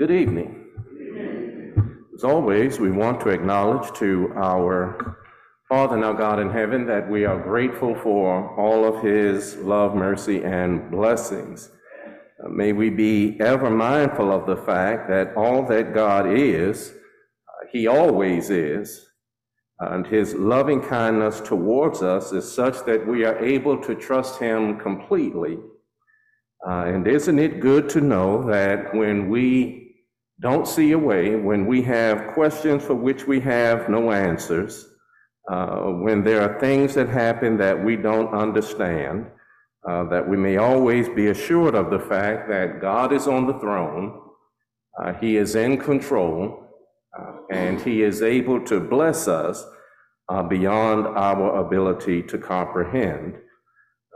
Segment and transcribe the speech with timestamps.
[0.00, 0.64] Good evening.
[2.14, 5.18] As always, we want to acknowledge to our
[5.68, 10.42] Father, now God in heaven, that we are grateful for all of his love, mercy,
[10.42, 11.70] and blessings.
[12.42, 17.66] Uh, may we be ever mindful of the fact that all that God is, uh,
[17.70, 19.06] he always is,
[19.80, 24.78] and his loving kindness towards us is such that we are able to trust him
[24.78, 25.58] completely.
[26.66, 29.79] Uh, and isn't it good to know that when we
[30.40, 34.86] don't see a way when we have questions for which we have no answers,
[35.50, 39.26] uh, when there are things that happen that we don't understand,
[39.88, 43.58] uh, that we may always be assured of the fact that God is on the
[43.58, 44.18] throne,
[45.02, 46.66] uh, He is in control,
[47.18, 49.64] uh, and He is able to bless us
[50.30, 53.34] uh, beyond our ability to comprehend.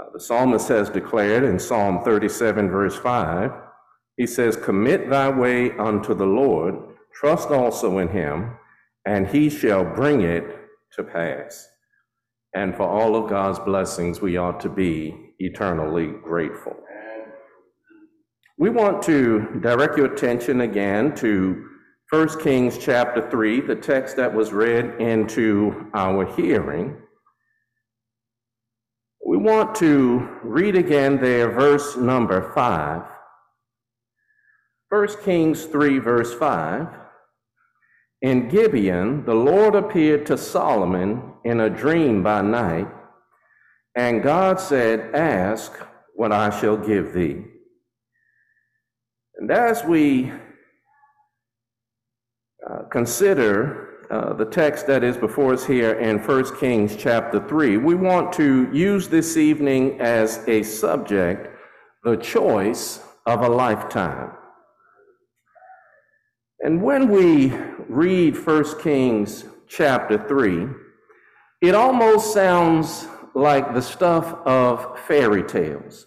[0.01, 3.51] Uh, the psalmist has declared in Psalm 37, verse 5
[4.17, 6.75] he says, Commit thy way unto the Lord,
[7.15, 8.57] trust also in him,
[9.05, 10.45] and he shall bring it
[10.93, 11.69] to pass.
[12.55, 16.77] And for all of God's blessings, we ought to be eternally grateful.
[18.57, 21.69] We want to direct your attention again to
[22.11, 26.97] 1 Kings chapter 3, the text that was read into our hearing.
[29.27, 33.03] We want to read again there, verse number 5.
[34.95, 36.87] 1 Kings 3, verse 5.
[38.23, 42.87] In Gibeon, the Lord appeared to Solomon in a dream by night,
[43.97, 45.73] and God said, Ask
[46.15, 47.43] what I shall give thee.
[49.37, 50.31] And as we
[52.71, 57.79] uh, consider uh, the text that is before us here in 1 Kings chapter 3,
[57.79, 61.49] we want to use this evening as a subject
[62.05, 64.31] the choice of a lifetime.
[66.65, 67.53] And when we
[67.91, 70.67] read 1 Kings chapter 3,
[71.61, 76.07] it almost sounds like the stuff of fairy tales.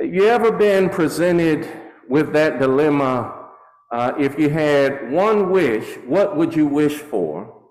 [0.00, 1.68] Have you ever been presented
[2.08, 3.50] with that dilemma?
[3.92, 7.62] Uh, if you had one wish, what would you wish for?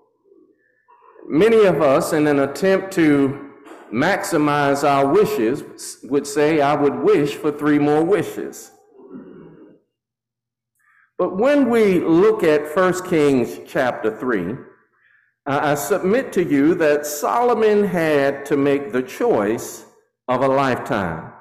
[1.26, 3.50] Many of us, in an attempt to
[3.92, 8.70] maximize our wishes, would say, I would wish for three more wishes.
[11.18, 14.54] But when we look at 1 Kings chapter 3,
[15.46, 19.86] I submit to you that Solomon had to make the choice
[20.28, 21.32] of a lifetime.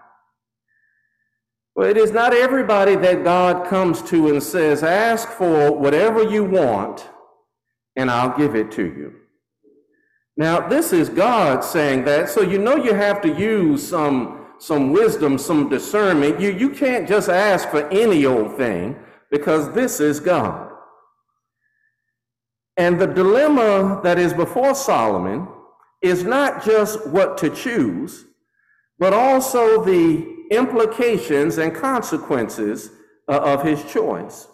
[1.75, 6.45] Well, it is not everybody that God comes to and says, Ask for whatever you
[6.45, 7.09] want,
[7.97, 9.13] and I'll give it to you.
[10.37, 14.91] Now, this is God saying that, so you know you have to use some, some
[14.91, 16.39] wisdom, some discernment.
[16.39, 18.97] You, you can't just ask for any old thing
[19.31, 20.71] because this is God.
[22.77, 25.47] And the dilemma that is before Solomon
[26.01, 28.25] is not just what to choose,
[28.99, 32.91] but also the implications and consequences
[33.27, 34.47] uh, of his choice.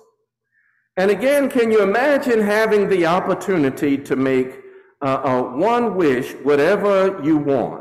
[0.97, 4.59] And again, can you imagine having the opportunity to make
[5.01, 7.81] uh, uh, one wish, whatever you want?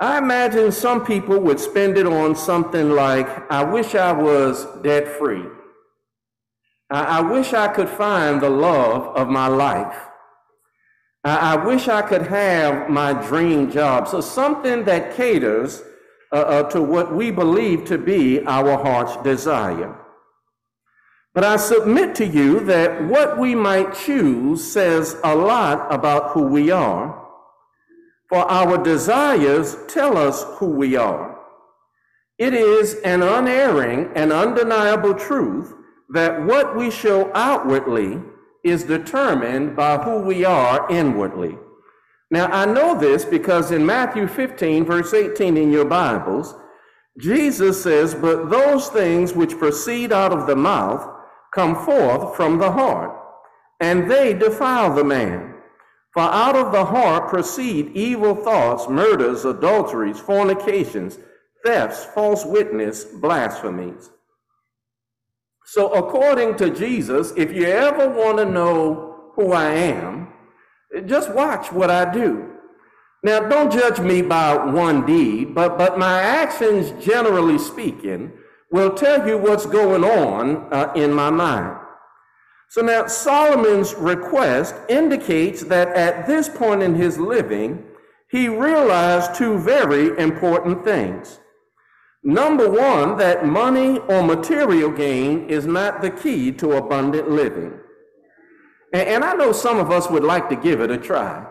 [0.00, 5.06] I imagine some people would spend it on something like, I wish I was debt
[5.06, 5.44] free.
[6.90, 9.96] I, I wish I could find the love of my life.
[11.22, 14.08] I, I wish I could have my dream job.
[14.08, 15.82] So something that caters
[16.32, 19.96] uh, uh, to what we believe to be our heart's desire.
[21.34, 26.42] But I submit to you that what we might choose says a lot about who
[26.42, 27.23] we are
[28.34, 31.38] for our desires tell us who we are.
[32.36, 35.72] It is an unerring and undeniable truth
[36.08, 38.20] that what we show outwardly
[38.64, 41.56] is determined by who we are inwardly.
[42.28, 46.56] Now, I know this because in Matthew 15, verse 18 in your Bibles,
[47.20, 51.08] Jesus says, But those things which proceed out of the mouth
[51.54, 53.16] come forth from the heart,
[53.78, 55.53] and they defile the man.
[56.14, 61.18] For out of the heart proceed evil thoughts, murders, adulteries, fornications,
[61.64, 64.10] thefts, false witness, blasphemies.
[65.66, 70.28] So, according to Jesus, if you ever want to know who I am,
[71.06, 72.50] just watch what I do.
[73.24, 78.30] Now, don't judge me by one deed, but, but my actions, generally speaking,
[78.70, 81.78] will tell you what's going on uh, in my mind.
[82.74, 87.84] So now Solomon's request indicates that at this point in his living,
[88.28, 91.38] he realized two very important things.
[92.24, 97.78] Number one, that money or material gain is not the key to abundant living.
[98.92, 101.46] And, I know some of us would like to give it a try.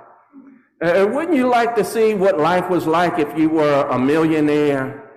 [0.81, 5.12] Uh, wouldn't you like to see what life was like if you were a millionaire?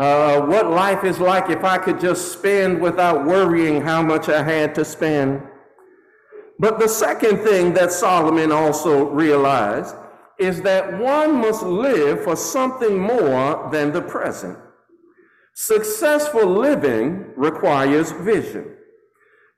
[0.00, 4.42] Uh, what life is like if I could just spend without worrying how much I
[4.42, 5.42] had to spend?
[6.58, 9.94] But the second thing that Solomon also realized
[10.38, 14.56] is that one must live for something more than the present.
[15.52, 18.74] Successful living requires vision.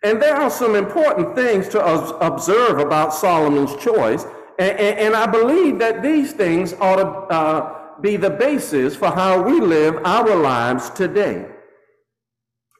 [0.03, 1.81] And there are some important things to
[2.21, 4.25] observe about Solomon's choice.
[4.59, 9.09] And, and, and I believe that these things ought to uh, be the basis for
[9.09, 11.47] how we live our lives today.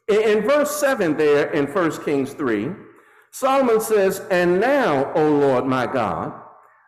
[0.07, 2.71] In, verse 7 there in 1 Kings 3,
[3.31, 6.33] Solomon says, And now, O Lord my God,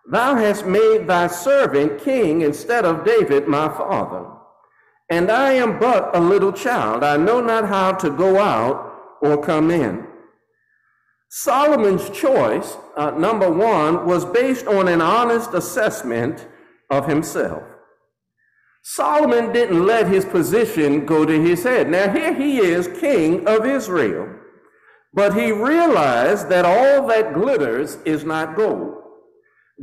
[0.10, 4.25] thou hast made thy servant king instead of David my father.
[5.10, 7.04] And I am but a little child.
[7.04, 10.06] I know not how to go out or come in.
[11.30, 16.48] Solomon's choice, uh, number one, was based on an honest assessment
[16.89, 17.63] of himself.
[18.88, 21.90] Solomon didn't let his position go to his head.
[21.90, 24.30] Now, here he is, king of Israel,
[25.12, 28.94] but he realized that all that glitters is not gold.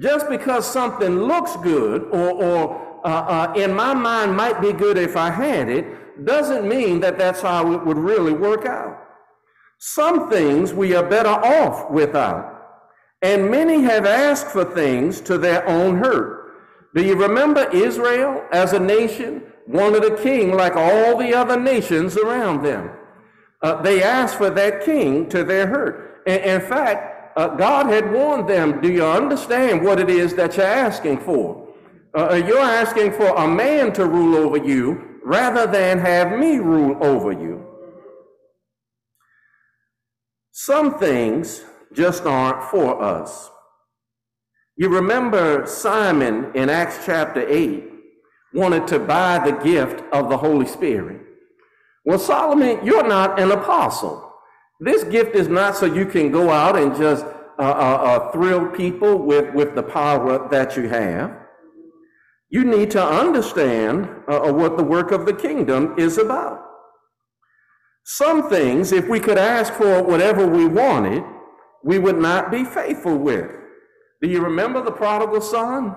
[0.00, 4.96] Just because something looks good or, or uh, uh, in my mind might be good
[4.96, 8.96] if I had it, doesn't mean that that's how it would really work out.
[9.78, 12.50] Some things we are better off without.
[13.20, 16.41] And many have asked for things to their own hurt.
[16.94, 22.16] Do you remember Israel as a nation wanted a king like all the other nations
[22.16, 22.90] around them?
[23.62, 26.22] Uh, they asked for that king to their hurt.
[26.26, 30.56] In, in fact, uh, God had warned them, do you understand what it is that
[30.56, 31.68] you're asking for?
[32.14, 36.58] Uh, uh, you're asking for a man to rule over you rather than have me
[36.58, 37.66] rule over you.
[40.50, 43.50] Some things just aren't for us.
[44.82, 47.84] You remember Simon in Acts chapter 8
[48.52, 51.20] wanted to buy the gift of the Holy Spirit.
[52.04, 54.34] Well, Solomon, you're not an apostle.
[54.80, 57.30] This gift is not so you can go out and just uh,
[57.60, 61.30] uh, uh, thrill people with, with the power that you have.
[62.50, 66.60] You need to understand uh, uh, what the work of the kingdom is about.
[68.02, 71.22] Some things, if we could ask for whatever we wanted,
[71.84, 73.61] we would not be faithful with.
[74.22, 75.96] Do you remember the prodigal son?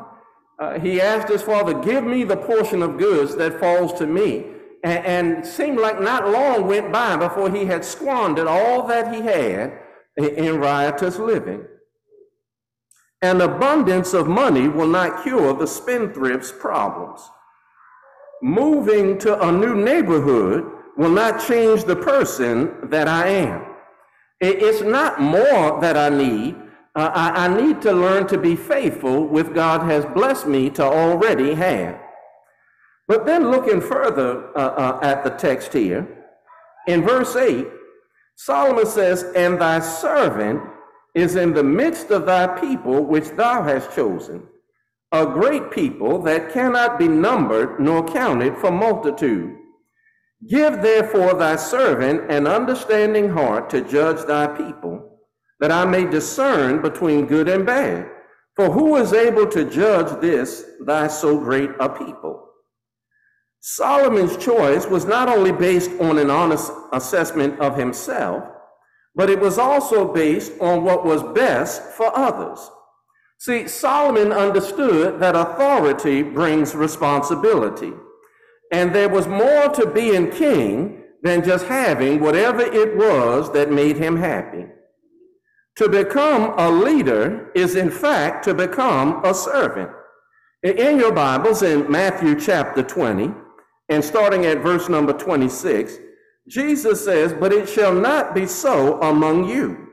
[0.58, 4.48] Uh, he asked his father, Give me the portion of goods that falls to me.
[4.84, 9.22] And, and seemed like not long went by before he had squandered all that he
[9.22, 9.80] had
[10.18, 11.66] in, in riotous living.
[13.22, 17.22] An abundance of money will not cure the spendthrift's problems.
[18.42, 20.66] Moving to a new neighborhood
[20.98, 23.66] will not change the person that I am.
[24.40, 26.56] It's not more that I need.
[26.96, 30.84] Uh, I, I need to learn to be faithful with God has blessed me to
[30.84, 32.00] already have.
[33.08, 36.26] But then looking further uh, uh, at the text here,
[36.88, 37.68] in verse 8,
[38.36, 40.62] Solomon says, And thy servant
[41.14, 44.44] is in the midst of thy people which thou hast chosen,
[45.12, 49.56] a great people that cannot be numbered nor counted for multitude.
[50.48, 55.15] Give therefore thy servant an understanding heart to judge thy people,
[55.60, 58.10] that I may discern between good and bad.
[58.56, 62.50] For who is able to judge this, thy so great a people?
[63.60, 68.44] Solomon's choice was not only based on an honest assessment of himself,
[69.16, 72.70] but it was also based on what was best for others.
[73.40, 77.94] See, Solomon understood that authority brings responsibility,
[78.72, 83.98] and there was more to being king than just having whatever it was that made
[83.98, 84.66] him happy.
[85.78, 89.92] To become a leader is, in fact, to become a servant.
[90.64, 93.34] In your Bibles, in Matthew chapter 20,
[93.90, 95.98] and starting at verse number 26,
[96.48, 99.90] Jesus says, But it shall not be so among you.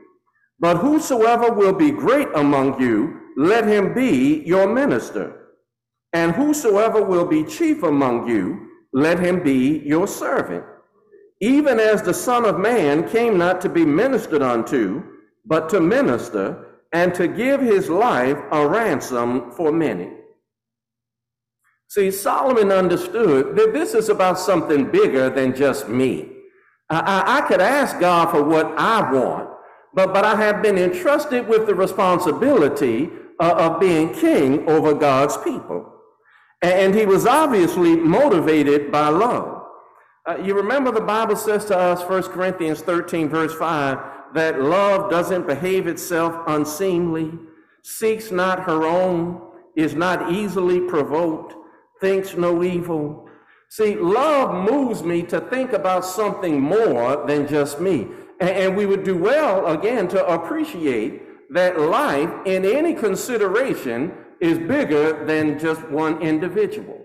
[0.57, 5.49] But whosoever will be great among you, let him be your minister.
[6.13, 10.63] And whosoever will be chief among you, let him be your servant.
[11.41, 15.03] Even as the Son of Man came not to be ministered unto,
[15.45, 20.09] but to minister, and to give his life a ransom for many.
[21.89, 26.29] See, Solomon understood that this is about something bigger than just me.
[26.89, 29.49] I, I, could ask God for what I want,
[29.93, 33.09] but, but I have been entrusted with the responsibility
[33.39, 35.91] uh, of being king over God's people.
[36.61, 39.63] And he was obviously motivated by love.
[40.25, 43.97] Uh, you remember the Bible says to us, 1 Corinthians 13, verse 5,
[44.33, 47.31] that love doesn't behave itself unseemly,
[47.83, 49.41] seeks not her own,
[49.75, 51.55] is not easily provoked,
[51.99, 53.27] thinks no evil.
[53.69, 58.07] See, love moves me to think about something more than just me.
[58.39, 61.21] And, we would do well, again, to appreciate
[61.53, 64.11] that life in any consideration
[64.41, 66.99] is bigger than just one individual.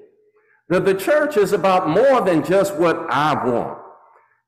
[0.68, 3.78] That the church is about more than just what I want.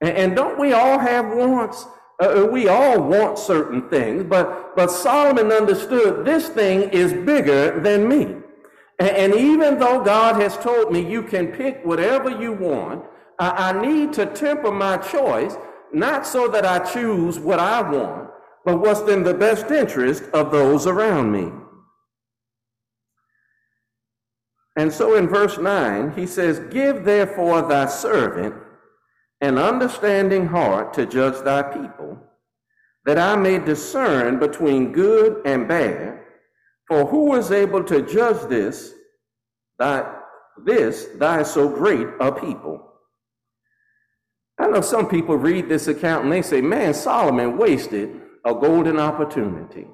[0.01, 1.87] And don't we all have wants?
[2.21, 7.81] Uh, uh, we all want certain things, but, but Solomon understood this thing is bigger
[7.81, 8.37] than me.
[8.99, 13.05] And, and even though God has told me you can pick whatever you want,
[13.39, 15.57] I, I need to temper my choice,
[15.95, 18.29] not so that I choose what I want,
[18.67, 21.50] but what's in the best interest of those around me.
[24.77, 28.55] And so in verse 9, he says, Give therefore thy servant
[29.40, 32.18] an understanding heart to judge thy people,
[33.06, 36.18] that I may discern between good and bad.
[36.87, 38.92] For who is able to judge this,
[39.78, 40.12] thy,
[40.64, 42.87] this, thy so great a people?
[44.59, 48.99] I know some people read this account and they say, man, Solomon wasted a golden
[48.99, 49.87] opportunity.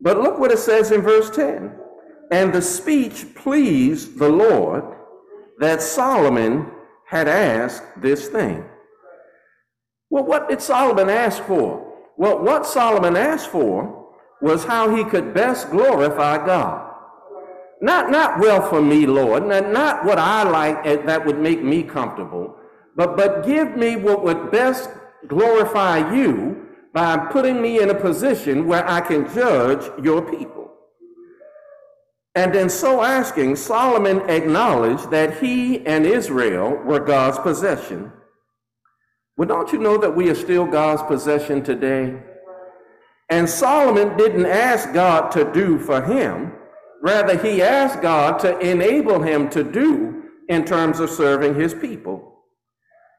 [0.00, 1.76] But look what it says in verse 10.
[2.30, 4.84] And the speech pleased the Lord
[5.58, 6.70] that Solomon
[7.10, 8.64] had asked this thing.
[10.10, 11.92] Well, what did Solomon ask for?
[12.16, 14.06] Well, what Solomon asked for
[14.40, 16.88] was how he could best glorify God.
[17.82, 21.64] Not, not well for me, Lord, not, not what I like eh, that would make
[21.64, 22.54] me comfortable,
[22.94, 24.90] but, but give me what would best
[25.26, 30.59] glorify you by putting me in a position where I can judge your people.
[32.34, 38.12] And in so asking, Solomon acknowledged that he and Israel were God's possession.
[39.36, 42.22] Well, don't you know that we are still God's possession today?
[43.30, 46.52] And Solomon didn't ask God to do for him.
[47.02, 52.44] Rather, he asked God to enable him to do in terms of serving his people.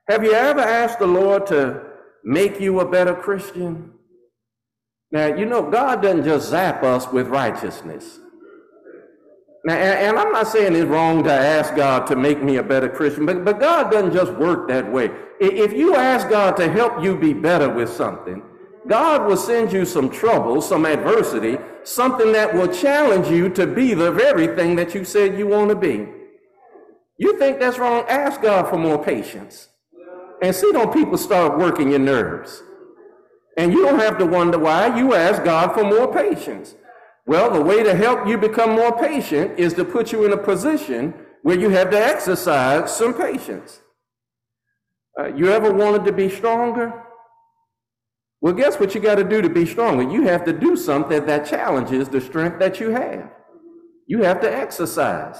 [0.09, 1.81] Have you ever asked the Lord to
[2.23, 3.91] make you a better Christian?
[5.11, 8.19] Now, you know, God doesn't just zap us with righteousness.
[9.63, 12.89] Now, and I'm not saying it's wrong to ask God to make me a better
[12.89, 15.11] Christian, but, but God doesn't just work that way.
[15.39, 18.41] If you ask God to help you be better with something,
[18.87, 23.93] God will send you some trouble, some adversity, something that will challenge you to be
[23.93, 26.07] the very thing that you said you want to be.
[27.17, 28.03] You think that's wrong?
[28.09, 29.67] Ask God for more patience.
[30.41, 32.63] And see, don't people start working your nerves.
[33.57, 34.97] And you don't have to wonder why.
[34.97, 36.73] You ask God for more patience.
[37.25, 40.37] Well, the way to help you become more patient is to put you in a
[40.37, 41.13] position
[41.43, 43.81] where you have to exercise some patience.
[45.19, 47.03] Uh, you ever wanted to be stronger?
[48.41, 50.11] Well, guess what you got to do to be stronger?
[50.11, 53.29] You have to do something that challenges the strength that you have.
[54.07, 55.37] You have to exercise.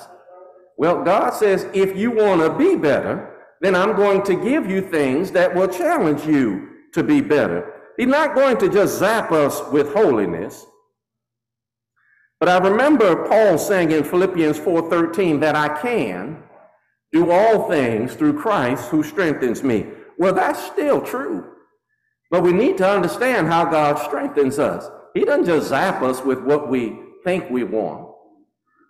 [0.78, 4.82] Well, God says, if you want to be better, then I'm going to give you
[4.82, 7.74] things that will challenge you to be better.
[7.98, 10.66] He's not going to just zap us with holiness.
[12.42, 16.42] But I remember Paul saying in Philippians 4:13 that I can
[17.14, 19.86] do all things through Christ who strengthens me.
[20.18, 21.46] Well, that's still true.
[22.32, 24.90] But we need to understand how God strengthens us.
[25.14, 28.08] He doesn't just zap us with what we think we want.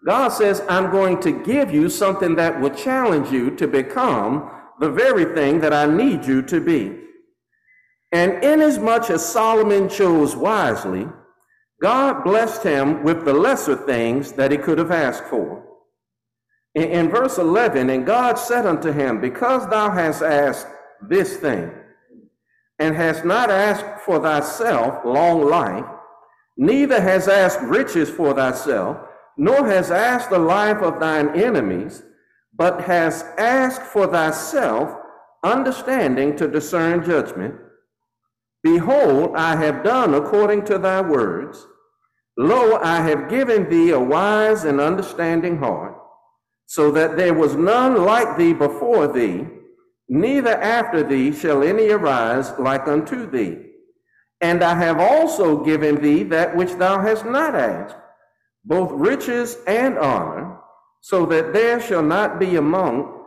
[0.05, 4.89] God says, I'm going to give you something that will challenge you to become the
[4.89, 6.97] very thing that I need you to be.
[8.13, 11.07] And inasmuch as Solomon chose wisely,
[11.81, 15.63] God blessed him with the lesser things that he could have asked for.
[16.75, 20.67] In, in, verse 11, and God said unto him, Because thou hast asked
[21.01, 21.71] this thing,
[22.77, 25.85] and hast not asked for thyself long life,
[26.55, 28.97] neither has asked riches for thyself,
[29.37, 32.03] nor has asked the life of thine enemies,
[32.53, 34.95] but has asked for thyself
[35.43, 37.55] understanding to discern judgment.
[38.63, 41.65] Behold, I have done according to thy words.
[42.41, 45.95] Lo, I have given thee a wise and understanding heart,
[46.65, 49.45] so that there was none like thee before thee,
[50.09, 53.59] neither after thee shall any arise like unto thee.
[54.41, 57.95] And I have also given thee that which thou hast not asked,
[58.65, 60.57] both riches and honor,
[60.99, 63.19] so that there shall not be among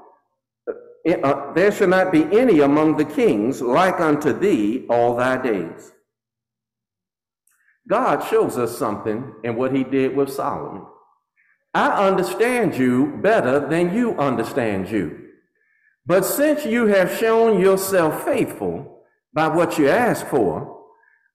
[1.23, 5.94] uh, there shall not be any among the kings like unto thee all thy days.
[7.89, 10.87] God shows us something in what he did with Solomon.
[11.75, 15.21] I understand you better than you understand you.
[16.07, 20.83] But since you have shown yourself faithful by what you asked for,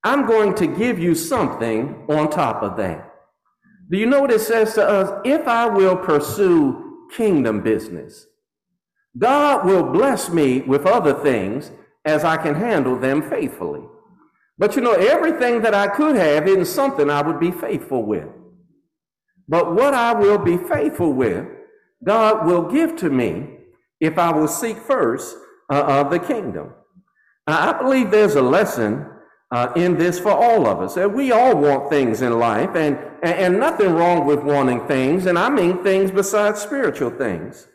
[0.04, 3.14] I'm going to give you something on top of that.
[3.90, 5.22] Do you know what it says to us?
[5.26, 8.26] If I will pursue kingdom business,
[9.18, 11.72] God will bless me with other things
[12.06, 13.82] as I can handle them faithfully.
[14.60, 18.28] But you know, everything that I could have isn't something I would be faithful with.
[19.48, 21.48] But what I will be faithful with,
[22.04, 23.48] God will give to me
[24.02, 25.38] if I will seek first
[25.72, 26.74] uh, of the kingdom.
[27.48, 29.08] I believe there's a lesson
[29.52, 30.96] uh, in this for all of us.
[30.96, 35.26] That we all want things in life, and, and, and nothing wrong with wanting things,
[35.26, 37.68] and I mean things besides spiritual things.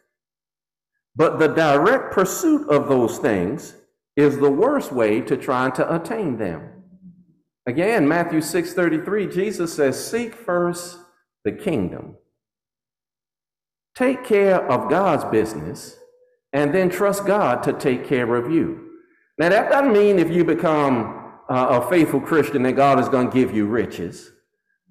[1.17, 3.75] But the direct pursuit of those things
[4.17, 6.74] is the worst way to try to attain them.
[7.67, 10.99] Again, Matthew 6:33, Jesus says, "Seek first
[11.45, 12.17] the kingdom.
[13.95, 15.99] Take care of God's business,
[16.53, 18.81] and then trust God to take care of you."
[19.39, 23.31] Now, that doesn't mean if you become uh, a faithful Christian that God is going
[23.31, 24.31] to give you riches.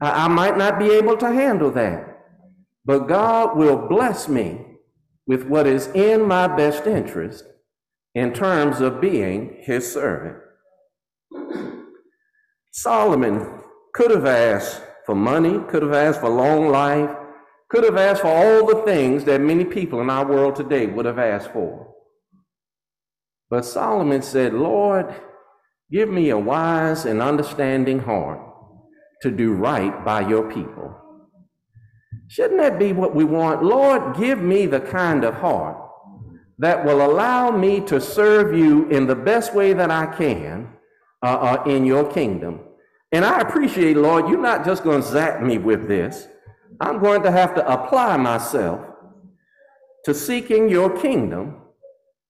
[0.02, 2.26] I, I might not be able to handle that,
[2.86, 4.66] but God will bless me
[5.26, 7.46] with what is in my best interest
[8.14, 10.43] in terms of being his servant.
[12.76, 13.60] Solomon
[13.94, 17.10] could have asked for money, could have asked for long life,
[17.70, 21.06] could have asked for all the things that many people in our world today would
[21.06, 21.94] have asked for.
[23.52, 25.14] But Solomon said, Lord,
[25.92, 28.40] give me a wise and understanding heart
[29.22, 31.00] to do right by your people.
[32.28, 33.64] Shouldn't that be what we want?
[33.64, 35.78] Lord, give me the kind of heart
[36.58, 40.74] that will allow me to serve you in the best way that I can
[41.24, 42.60] uh, uh, in your kingdom.
[43.12, 46.28] And I appreciate, Lord, you're not just going to zap me with this.
[46.80, 48.86] I'm going to have to apply myself
[50.06, 51.62] to seeking your kingdom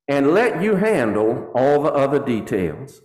[0.07, 3.01] and let you handle all the other details.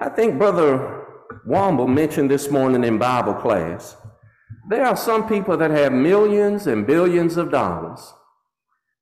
[0.00, 1.04] I think Brother
[1.46, 3.96] Womble mentioned this morning in Bible class
[4.68, 8.14] there are some people that have millions and billions of dollars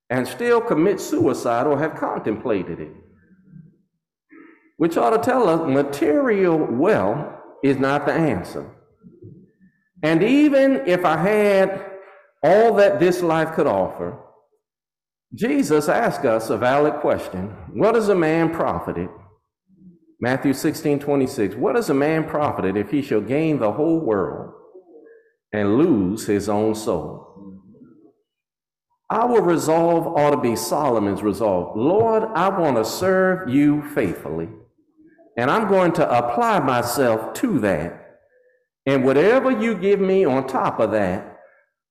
[0.09, 2.93] and still commit suicide or have contemplated it,
[4.77, 8.69] which ought to tell us material wealth is not the answer.
[10.03, 11.91] And even if I had
[12.43, 14.19] all that this life could offer,
[15.33, 19.09] Jesus asked us a valid question What is a man profited?
[20.19, 21.55] Matthew 16 26.
[21.55, 24.53] What is a man profited if he shall gain the whole world
[25.53, 27.23] and lose his own soul.
[29.09, 31.77] Our resolve ought to be Solomon's resolve.
[31.77, 34.49] Lord, I want to serve you faithfully,
[35.37, 38.19] and I'm going to apply myself to that.
[38.87, 41.37] And whatever you give me on top of that,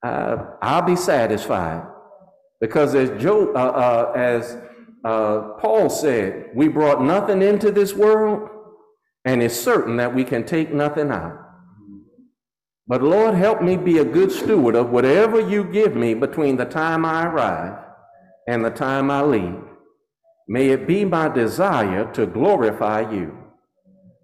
[0.04, 1.86] uh, I'll be satisfied.
[2.60, 4.56] Because as uh, uh, as
[5.04, 8.48] uh, Paul said, we brought nothing into this world,
[9.24, 11.38] and it's certain that we can take nothing out.
[12.88, 16.64] But Lord, help me be a good steward of whatever you give me between the
[16.64, 17.78] time I arrive
[18.48, 19.65] and the time I leave.
[20.48, 23.36] May it be my desire to glorify you.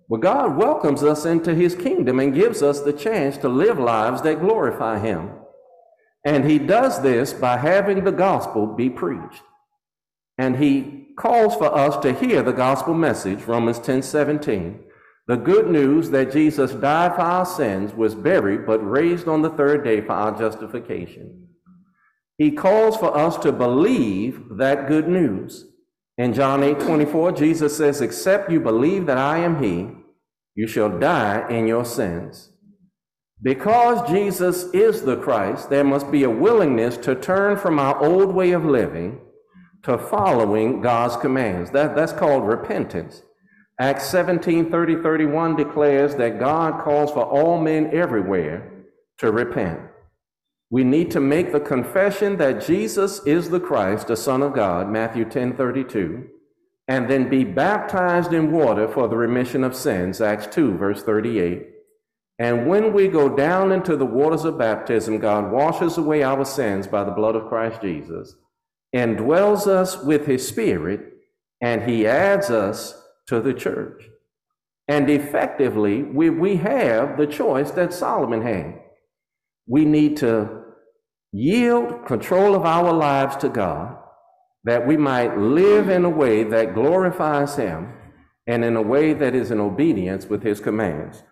[0.08, 4.22] Well, God welcomes us into his kingdom and gives us the chance to live lives
[4.22, 5.30] that glorify him.
[6.24, 9.42] And he does this by having the gospel be preached.
[10.38, 14.84] And he calls for us to hear the gospel message, Romans 10 17
[15.28, 19.50] the good news that Jesus died for our sins, was buried, but raised on the
[19.50, 21.48] third day for our justification.
[22.38, 25.66] He calls for us to believe that good news.
[26.22, 29.90] In John 8 24, Jesus says, Except you believe that I am He,
[30.54, 32.50] you shall die in your sins.
[33.42, 38.36] Because Jesus is the Christ, there must be a willingness to turn from our old
[38.36, 39.20] way of living
[39.82, 41.72] to following God's commands.
[41.72, 43.22] That, that's called repentance.
[43.80, 48.70] Acts 17 30 31 declares that God calls for all men everywhere
[49.18, 49.80] to repent.
[50.72, 54.88] We need to make the confession that Jesus is the Christ, the Son of God,
[54.88, 56.26] Matthew 10 32,
[56.88, 61.66] and then be baptized in water for the remission of sins, Acts 2, verse 38.
[62.38, 66.86] And when we go down into the waters of baptism, God washes away our sins
[66.86, 68.34] by the blood of Christ Jesus,
[68.94, 71.02] and dwells us with his Spirit,
[71.60, 74.04] and he adds us to the church.
[74.88, 78.80] And effectively, we, we have the choice that Solomon had.
[79.66, 80.61] We need to
[81.32, 83.96] yield control of our lives to God
[84.64, 87.92] that we might live in a way that glorifies Him
[88.46, 91.24] and in a way that is in obedience with His commands.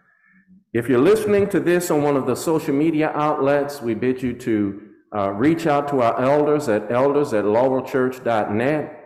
[0.73, 4.33] If you're listening to this on one of the social media outlets, we bid you
[4.35, 4.83] to
[5.15, 8.97] uh, reach out to our elders at elders at laurelchurch.net.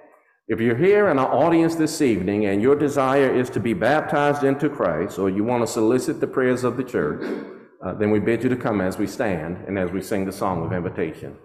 [0.47, 4.45] If you're here in our audience this evening and your desire is to be baptized
[4.45, 7.23] into Christ or you want to solicit the prayers of the church,
[7.85, 10.33] uh, then we bid you to come as we stand and as we sing the
[10.33, 11.37] song of invitation.